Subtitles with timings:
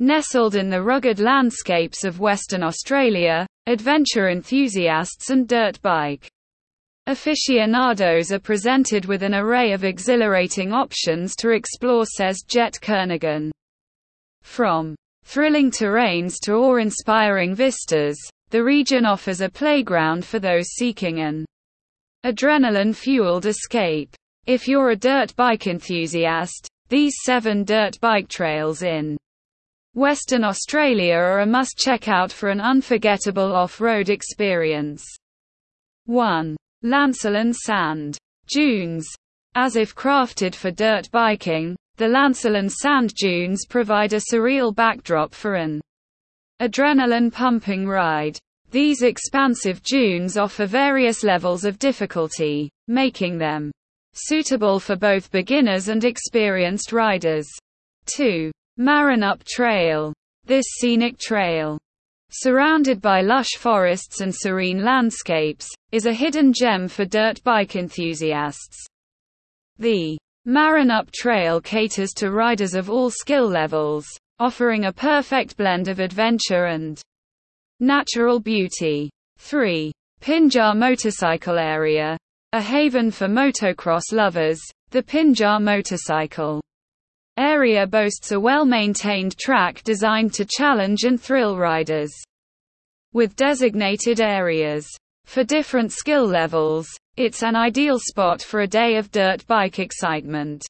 [0.00, 6.28] Nestled in the rugged landscapes of Western Australia, adventure enthusiasts and dirt bike
[7.06, 13.50] aficionados are presented with an array of exhilarating options to explore, says Jet Kernaghan.
[14.42, 18.18] From thrilling terrains to awe inspiring vistas,
[18.50, 21.44] the region offers a playground for those seeking an
[22.24, 24.14] adrenaline fueled escape.
[24.46, 29.16] If you're a dirt bike enthusiast, these seven dirt bike trails in
[29.94, 35.04] Western Australia are a must check out for an unforgettable off road experience.
[36.06, 36.56] 1.
[36.82, 39.06] Lancelin Sand Dunes.
[39.54, 45.54] As if crafted for dirt biking, the Lancelin sand dunes provide a surreal backdrop for
[45.54, 45.80] an
[46.60, 48.36] adrenaline pumping ride.
[48.72, 53.70] These expansive dunes offer various levels of difficulty, making them
[54.12, 57.46] suitable for both beginners and experienced riders.
[58.06, 58.50] 2.
[58.76, 60.12] Marrinup Trail.
[60.46, 61.78] This scenic trail,
[62.32, 68.84] surrounded by lush forests and serene landscapes, is a hidden gem for dirt bike enthusiasts.
[69.78, 74.06] The Marrinup Trail caters to riders of all skill levels,
[74.40, 77.00] offering a perfect blend of adventure and
[77.78, 79.08] natural beauty.
[79.38, 79.92] 3.
[80.20, 82.18] Pinjar Motorcycle Area.
[82.52, 86.60] A haven for motocross lovers, the Pinjar Motorcycle
[87.36, 92.12] area boasts a well-maintained track designed to challenge and thrill riders.
[93.12, 94.88] With designated areas
[95.24, 100.64] for different skill levels, it's an ideal spot for a day of dirt bike excitement.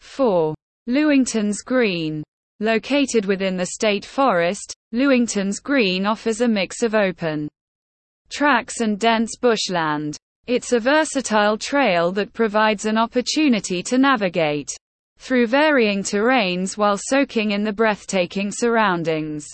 [0.00, 0.54] 4.
[0.86, 2.22] Lewington's Green.
[2.60, 7.48] Located within the state forest, Lewington's Green offers a mix of open
[8.30, 10.16] tracks and dense bushland.
[10.46, 14.70] It's a versatile trail that provides an opportunity to navigate
[15.18, 19.46] through varying terrains while soaking in the breathtaking surroundings.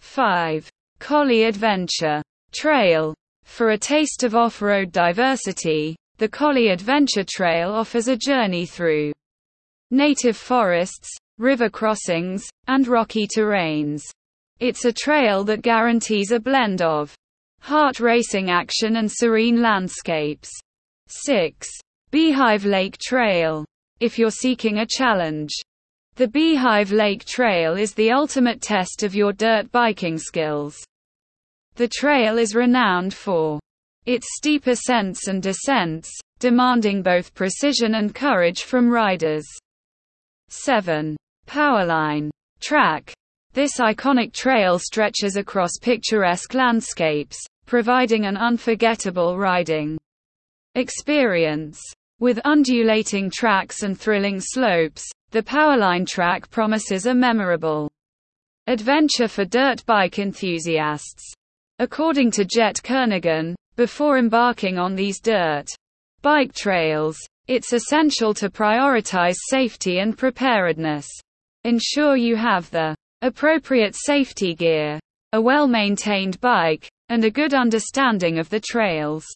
[0.00, 0.68] 5.
[0.98, 3.14] Collie Adventure Trail.
[3.44, 9.12] For a taste of off-road diversity, the Collie Adventure Trail offers a journey through
[9.90, 11.08] native forests,
[11.38, 14.02] river crossings, and rocky terrains.
[14.58, 17.14] It's a trail that guarantees a blend of
[17.60, 20.50] heart-racing action and serene landscapes.
[21.08, 21.68] 6.
[22.10, 23.64] Beehive Lake Trail
[24.00, 25.52] if you're seeking a challenge.
[26.16, 30.82] The Beehive Lake Trail is the ultimate test of your dirt biking skills.
[31.74, 33.60] The trail is renowned for
[34.06, 39.44] its steep ascents and descents, demanding both precision and courage from riders.
[40.48, 41.16] 7.
[41.46, 42.30] Powerline
[42.60, 43.12] Track.
[43.52, 49.98] This iconic trail stretches across picturesque landscapes, providing an unforgettable riding
[50.74, 51.82] experience.
[52.18, 57.90] With undulating tracks and thrilling slopes, the Powerline track promises a memorable
[58.66, 61.34] adventure for dirt bike enthusiasts.
[61.78, 65.66] According to Jet Kernaghan, before embarking on these dirt
[66.22, 67.18] bike trails,
[67.48, 71.06] it's essential to prioritize safety and preparedness.
[71.64, 74.98] Ensure you have the appropriate safety gear,
[75.34, 79.26] a well maintained bike, and a good understanding of the trails.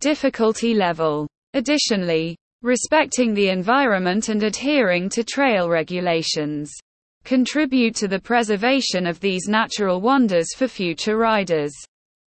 [0.00, 6.72] Difficulty level Additionally, respecting the environment and adhering to trail regulations
[7.24, 11.72] contribute to the preservation of these natural wonders for future riders.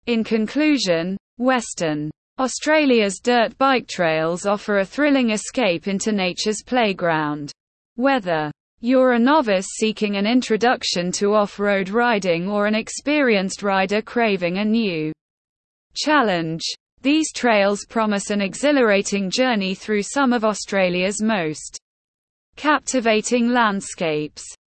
[0.06, 7.52] In conclusion, Western Australia's dirt bike trails offer a thrilling escape into nature's playground.
[7.96, 14.58] Whether you're a novice seeking an introduction to off-road riding or an experienced rider craving
[14.58, 15.12] a new
[15.94, 16.62] challenge,
[17.04, 21.78] these trails promise an exhilarating journey through some of Australia's most
[22.56, 24.42] captivating landscapes.